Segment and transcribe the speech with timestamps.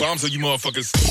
[0.00, 1.09] bombs on you motherfuckers.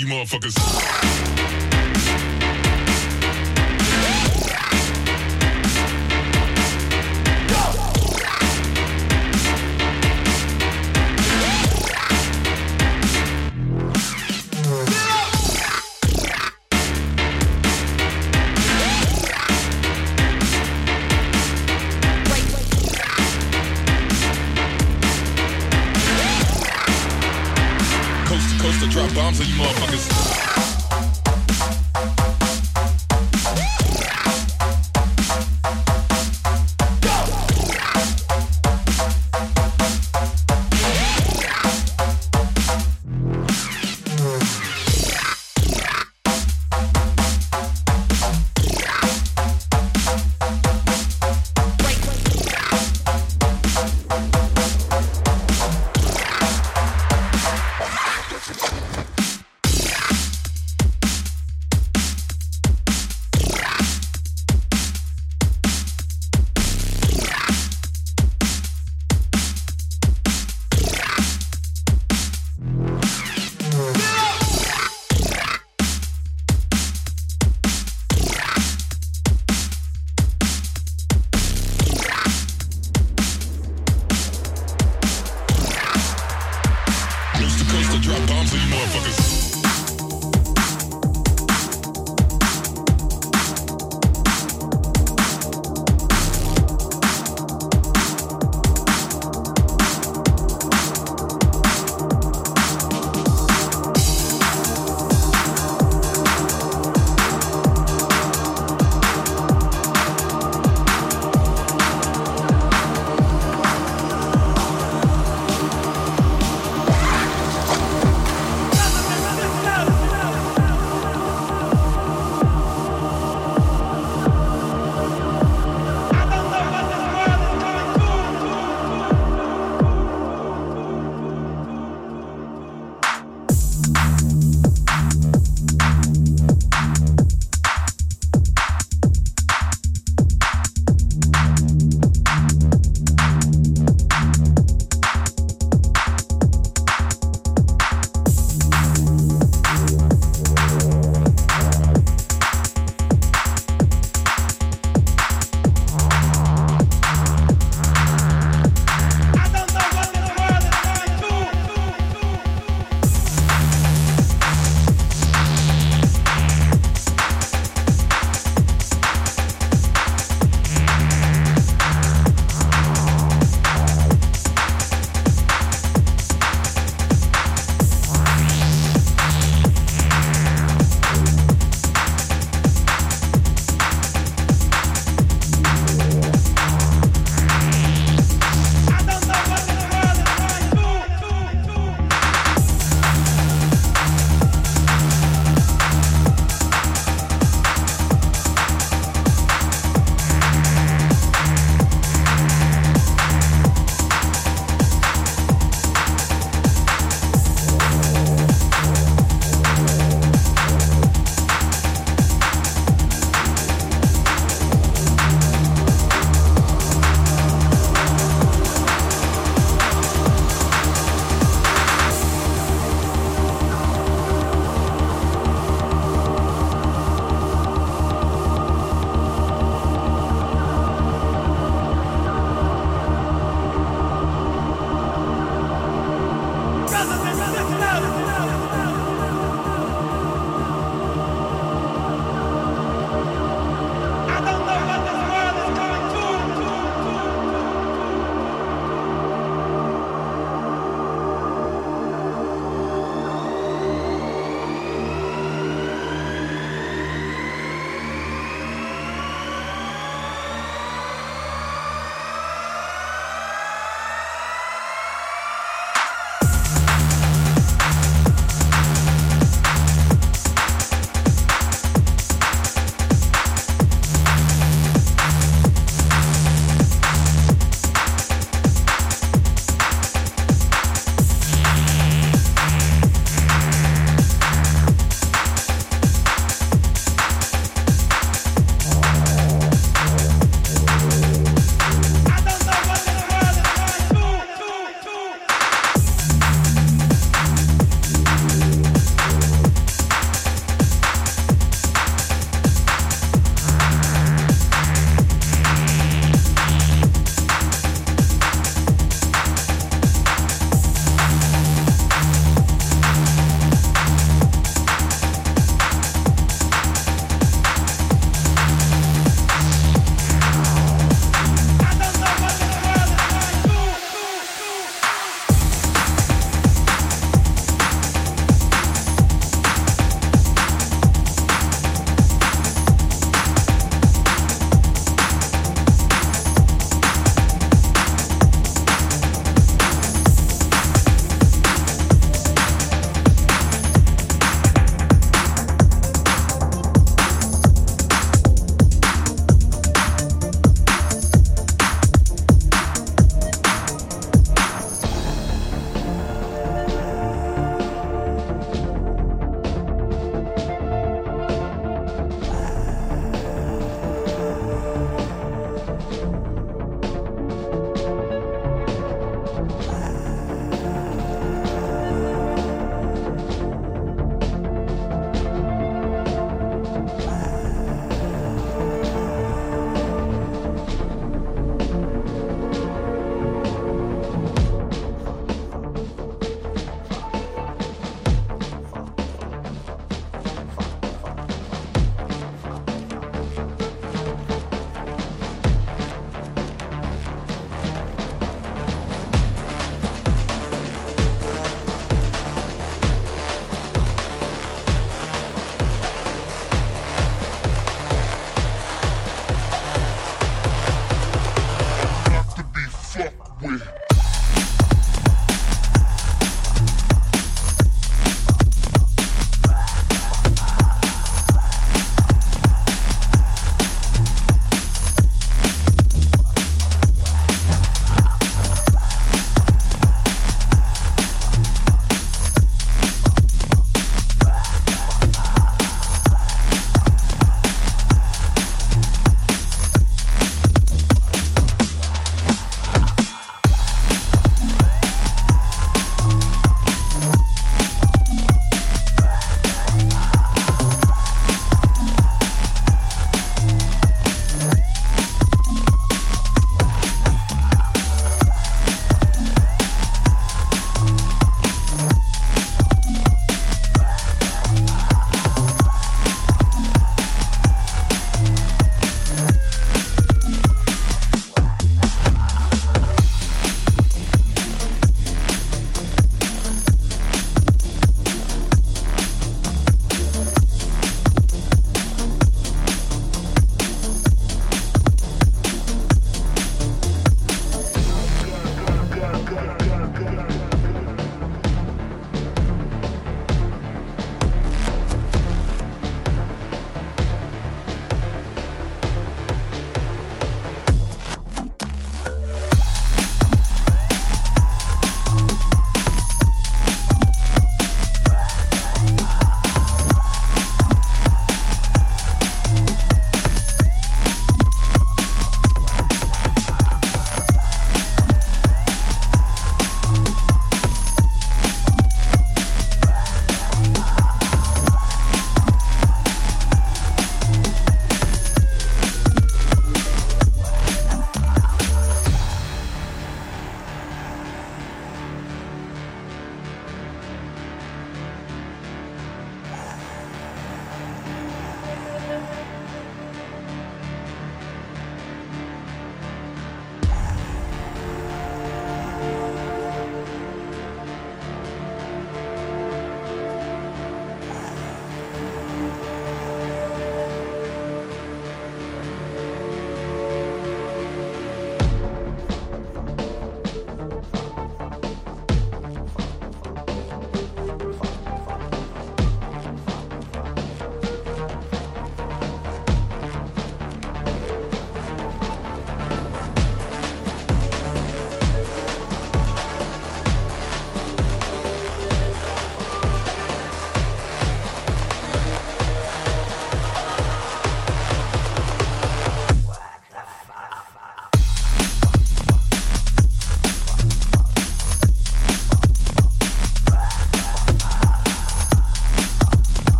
[0.00, 0.95] You motherfuckers.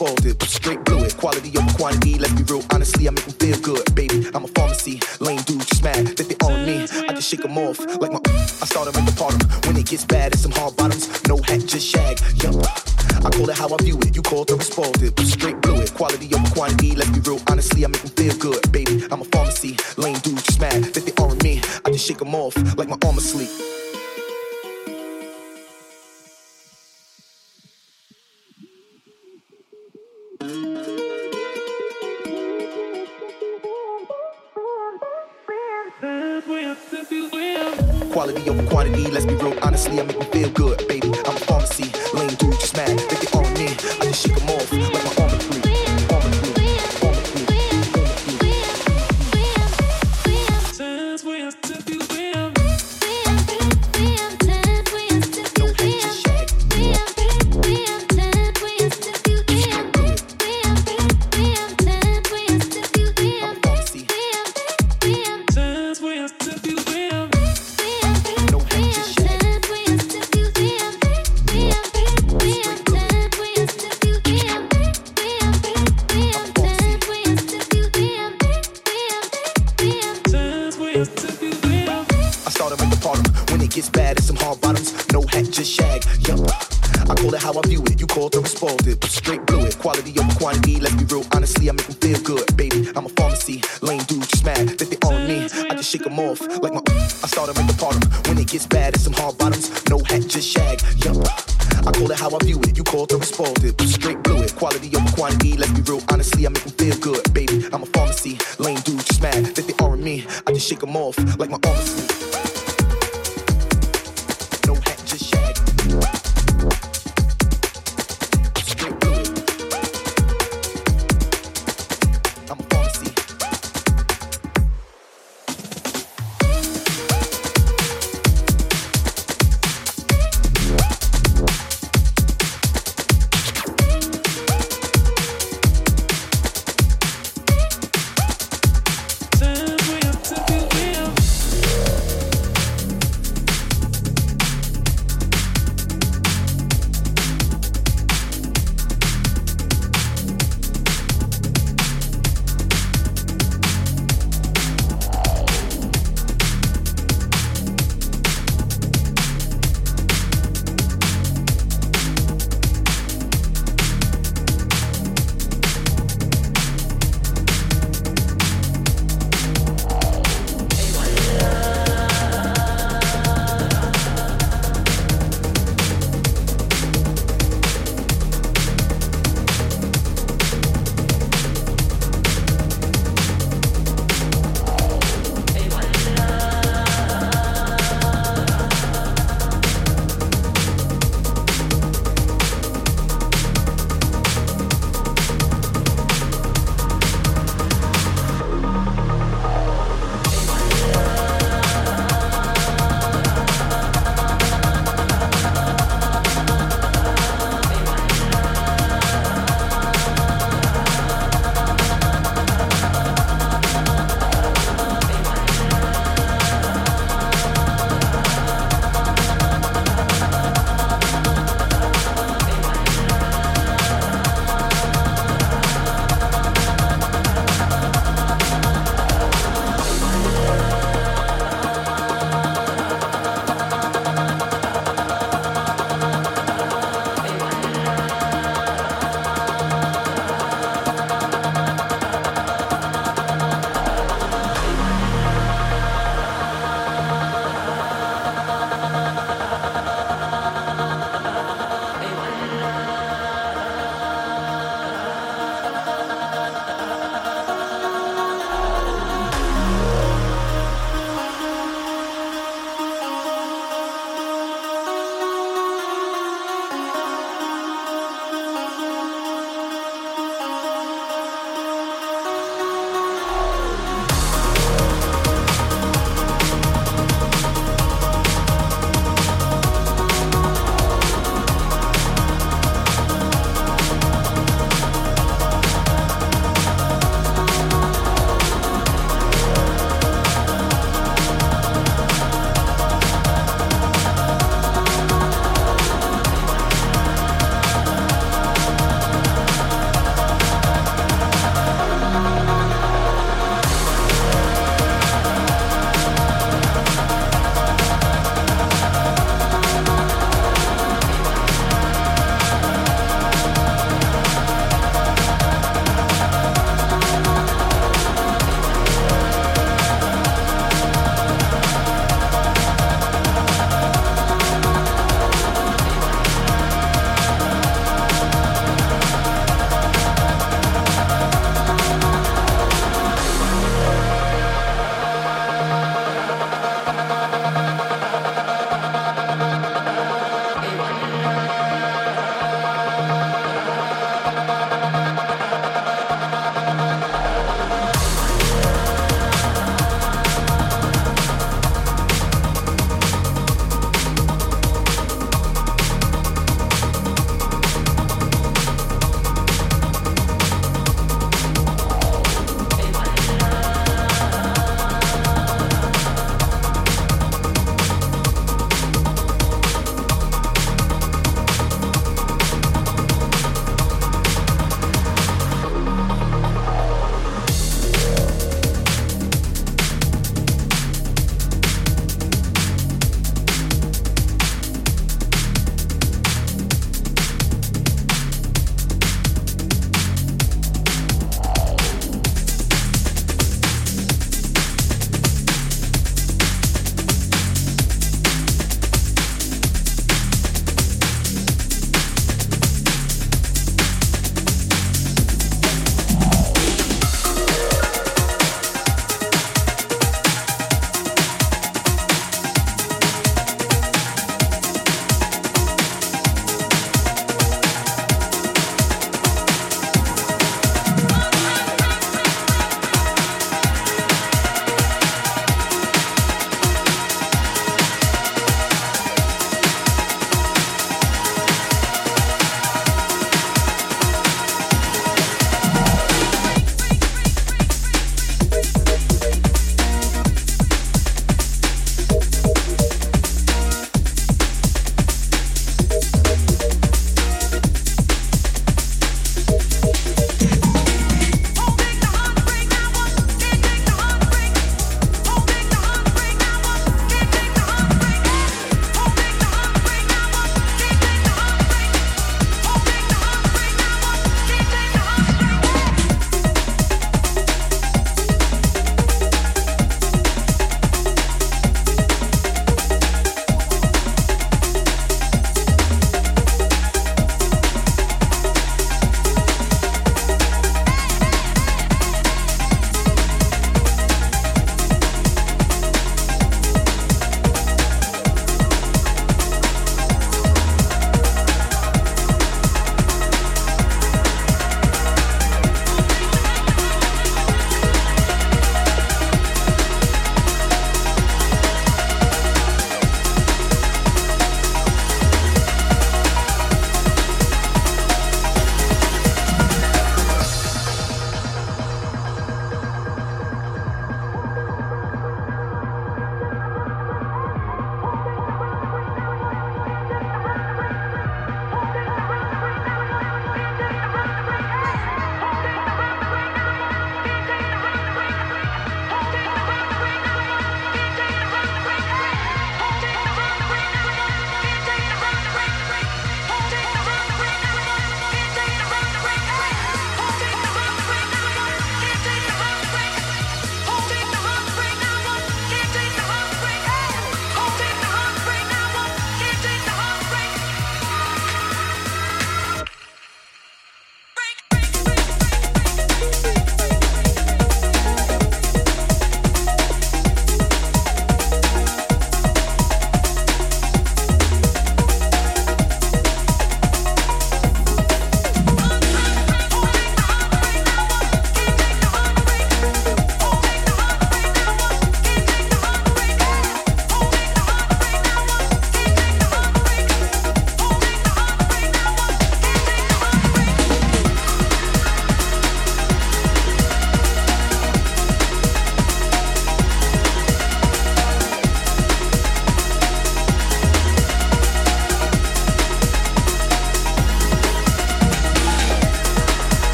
[0.00, 1.16] unfolded, straight blew it.
[1.16, 4.26] Quality over quantity, let's be real, honestly, I make them feel good, baby.
[4.34, 6.82] I'm a pharmacy, lame dudes just mad that they on me.
[7.08, 8.20] I just shake them off like my.
[8.26, 9.38] I start them at the party.
[9.66, 10.75] When it gets bad, it's some hard